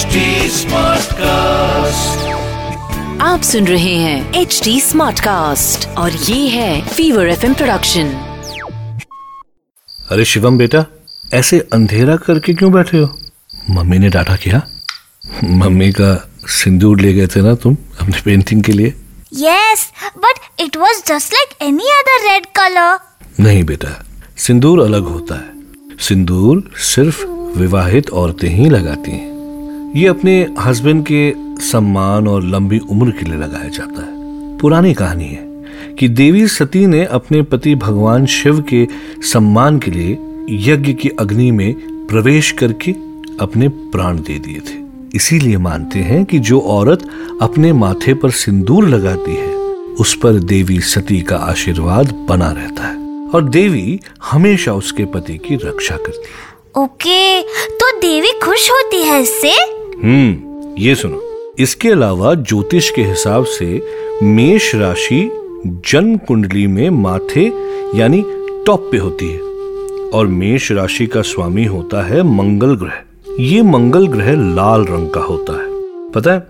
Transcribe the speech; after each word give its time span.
HD 0.00 0.18
Smartcast. 0.50 2.20
आप 3.22 3.42
सुन 3.42 3.66
रहे 3.66 3.94
हैं 3.94 4.34
एच 4.34 4.60
डी 4.64 4.80
स्मार्ट 4.80 5.20
कास्ट 5.20 5.88
और 5.88 6.12
ये 6.12 6.48
है 6.48 6.88
फीवर 6.88 7.28
एफ़ 7.28 7.46
प्रोडक्शन 7.46 8.06
अरे 10.10 10.24
शिवम 10.24 10.58
बेटा 10.58 10.84
ऐसे 11.34 11.68
अंधेरा 11.72 12.16
करके 12.16 12.54
क्यों 12.54 12.72
बैठे 12.72 12.98
हो? 12.98 13.18
मम्मी 13.70 13.98
ने 13.98 14.08
डांटा 14.08 14.36
किया। 14.36 14.62
मम्मी 15.44 15.92
का 15.92 16.30
सिंदूर 16.46 17.00
ले 17.00 17.12
गए 17.12 17.26
थे 17.26 17.40
ना 17.40 17.54
तुम 17.54 17.76
अपने 18.00 18.20
पेंटिंग 18.24 18.62
के 18.64 18.72
लिए? 18.72 18.94
Yes, 19.34 19.80
but 20.18 20.60
it 20.60 20.76
was 20.76 21.06
just 21.06 21.34
like 21.34 21.62
any 21.62 21.90
other 21.90 22.30
red 22.30 22.46
colour 22.46 22.98
नहीं 23.40 23.64
बेटा 23.64 24.04
सिंदूर 24.36 24.80
अलग 24.80 25.02
होता 25.02 25.34
है। 25.34 25.52
सिंदूर 26.00 26.70
सिर्फ़ 26.76 27.26
विवाहित 27.58 28.10
औरतें 28.10 28.48
ही 28.48 28.70
लगाती 28.70 29.10
हैं। 29.10 29.39
ये 29.96 30.06
अपने 30.06 30.46
हस्बैंड 30.60 31.06
के 31.06 31.34
सम्मान 31.60 32.28
और 32.28 32.42
लंबी 32.42 32.78
उम्र 32.78 33.10
के 33.10 33.24
लिए 33.24 33.38
लगाया 33.38 33.68
जाता 33.68 34.02
है। 34.02 34.58
पुरानी 34.58 34.94
कहानी 34.94 35.24
है 35.24 35.64
कि 35.98 36.08
देवी 36.08 36.48
सती 36.48 36.86
ने 36.86 37.04
अपने 37.04 37.42
पति 37.42 37.74
भगवान 37.74 38.26
शिव 38.26 38.60
के 38.62 38.88
सम्मान 39.22 39.78
के 39.78 39.90
लिए 39.90 40.18
यज्ञ 40.50 40.92
की 40.92 41.08
अग्नि 41.08 41.50
में 41.50 41.74
प्रवेश 42.06 42.50
करके 42.50 42.92
अपने 43.40 43.68
प्राण 43.68 44.16
दे 44.16 44.38
दिए 44.38 44.60
थे। 44.60 44.78
इसीलिए 45.14 45.56
मानते 45.58 45.98
हैं 45.98 46.24
कि 46.24 46.38
जो 46.38 46.60
औरत 46.60 47.08
अपने 47.42 47.72
माथे 47.72 48.14
पर 48.14 48.30
सिंदूर 48.30 48.88
लगाती 48.88 49.34
है, 49.34 49.54
उस 49.94 50.14
पर 50.14 50.32
देवी 50.32 50.80
सती 50.80 51.20
का 51.20 51.36
आशीर्वाद 51.36 52.26
बना 52.28 52.50
रहता 52.50 52.82
है 52.82 53.28
और 53.28 53.48
देवी 53.48 54.00
हमेशा 54.30 54.72
उसके 54.72 55.04
पति 55.04 55.38
की 55.38 55.54
रक्षा 55.54 55.96
करती 55.96 56.22
है। 56.22 56.50
ओके 56.76 57.42
तो 57.42 57.98
देवी 57.98 58.40
खुश 58.42 58.70
होती 58.70 59.02
है 59.02 59.22
इससे? 59.22 59.79
हम्म 60.04 60.74
ये 60.78 60.94
सुनो। 60.94 61.22
इसके 61.58 61.88
अलावा 61.88 62.34
ज्योतिष 62.34 62.90
के 62.90 63.02
हिसाब 63.02 63.44
से 63.44 63.82
मेष 64.22 64.74
राशि 64.74 65.30
जन्म 65.66 66.16
कुंडली 66.16 66.66
में 66.66 66.90
माथे 66.90 67.44
यानी 67.94 68.24
टॉप 68.66 68.88
पे 68.92 68.98
होती 68.98 69.30
है 69.30 69.40
और 70.10 70.26
मेष 70.26 70.72
राशि 70.72 71.06
का 71.06 71.22
स्वामी 71.22 71.64
होता 71.64 72.02
है 72.02 72.22
मंगल 72.22 72.74
ग्रह। 72.76 73.02
ये 73.40 73.62
मंगल 73.62 74.06
ग्रह 74.06 74.32
लाल 74.54 74.84
रंग 74.84 75.10
का 75.10 75.20
होता 75.20 75.52
है। 75.52 75.68
पता 76.10 76.32
है, 76.32 76.46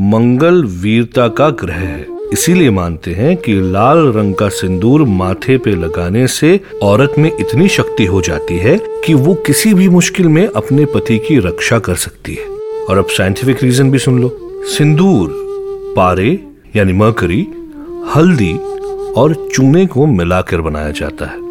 मंगल 0.00 0.64
वीरता 0.64 1.28
का 1.28 1.50
ग्रह 1.50 1.74
है। 1.74 2.06
इसीलिए 2.32 2.70
मानते 2.70 3.10
हैं 3.10 3.36
कि 3.36 3.52
लाल 3.52 4.06
रंग 4.12 4.34
का 4.34 4.48
सिंदूर 4.48 5.02
माथे 5.02 5.58
पे 5.58 5.70
लगाने 5.70 6.26
से 6.26 6.60
औरत 6.82 7.14
में 7.18 7.32
इतनी 7.40 7.68
शक्ति 7.68 8.04
हो 8.04 8.20
जाती 8.20 8.58
है 8.58 8.78
कि 9.04 9.14
वो 9.14 9.34
किसी 9.34 9.74
भी 9.74 9.88
मुश्किल 9.88 10.28
में 10.28 10.46
अपने 10.46 10.84
पति 10.84 11.18
की 11.18 11.38
रक्षा 11.38 11.78
कर 11.78 11.94
सकती 11.94 12.34
है। 12.34 12.55
और 12.90 12.98
अब 12.98 13.06
साइंटिफिक 13.06 13.62
रीजन 13.62 13.90
भी 13.90 13.98
सुन 13.98 14.20
लो। 14.22 14.38
सिंदूर 14.64 15.30
पारे 15.96 16.44
यानी 16.76 16.92
मरकरी 16.92 17.46
हल्दी 18.16 18.54
और 19.12 19.48
चूने 19.54 19.86
को 19.86 20.06
मिलाकर 20.06 20.60
बनाया 20.60 20.90
जाता 20.90 21.26
है। 21.26 21.46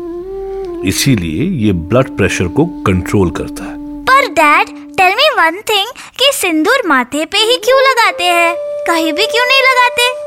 इसीलिए 0.89 1.65
ये 1.65 1.73
ब्लड 1.73 2.17
प्रेशर 2.17 2.47
को 2.47 2.65
कंट्रोल 2.65 3.31
करता 3.31 3.63
है। 3.63 3.75
पर 4.03 4.27
dad 4.27 4.67
tell 4.67 5.15
me 5.15 5.29
one 5.29 5.51
thing 5.51 5.87
कि 6.19 6.31
सिंदूर 6.33 6.87
माथे 6.87 7.25
पे 7.25 7.37
ही 7.37 7.57
क्यों 7.57 7.79
लगाते 7.81 8.23
हैं? 8.23 8.55
कहीं 8.59 9.13
भी 9.13 9.25
क्यों 9.25 9.45
नहीं 9.45 9.61
लगाते? 9.61 10.25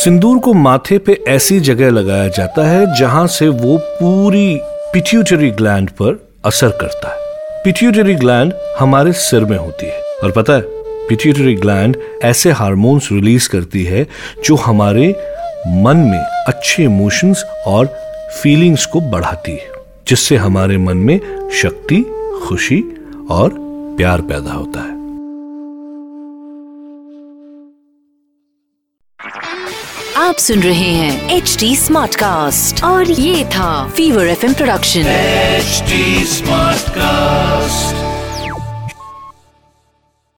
सिंदूर 0.00 0.38
को 0.38 0.54
माथे 0.54 0.98
पे 0.98 1.24
ऐसी 1.28 1.60
जगह 1.60 1.90
लगाया 1.90 2.28
जाता 2.28 2.66
है 2.66 2.98
जहाँ 2.98 3.26
से 3.26 3.48
वो 3.48 3.78
पूरी 3.78 4.58
पिट्यूटरी 4.62 5.50
ग्लैंड 5.50 5.90
पर 5.90 6.28
असर 6.44 6.68
करता 6.68 7.08
है। 7.08 7.16
पिट्यूटरी 7.64 8.14
ग्लैंड 8.14 8.52
हमारे 8.78 9.12
सिर 9.12 9.44
में 9.44 9.58
होती 9.58 9.86
है। 9.86 10.05
और 10.24 10.30
पता 10.30 10.52
है 10.52 10.62
पिट्यूटरी 11.08 11.54
ग्लैंड 11.54 11.96
ऐसे 12.24 12.50
हार्मोन्स 12.50 13.08
रिलीज़ 13.12 13.48
करती 13.48 13.84
है 13.84 14.06
जो 14.44 14.56
हमारे 14.56 15.08
मन 15.68 15.96
में 15.96 16.44
अच्छे 16.48 16.82
इमोशंस 16.82 17.44
और 17.66 17.86
फीलिंग्स 18.42 18.86
को 18.86 19.00
बढ़ाती 19.00 19.52
है 19.52 19.70
जिससे 20.08 20.36
हमारे 20.36 20.78
मन 20.78 20.96
में 20.96 21.18
शक्ति 21.62 22.02
खुशी 22.46 22.82
और 23.30 23.54
प्यार 23.96 24.20
पैदा 24.20 24.52
होता 24.52 24.80
है 24.80 24.94
आप 30.16 30.36
सुन 30.36 30.60
रहे 30.60 30.90
हैं 30.92 31.36
एच 31.36 31.56
डी 31.60 31.76
स्मार्ट 31.76 32.14
कास्ट 32.14 32.84
और 32.84 33.10
ये 33.10 33.44
था 33.44 33.88
fever 33.88 34.26
F 34.26 34.46
production 34.46 35.02
HD 35.60 35.98
Smartcast. 36.26 36.55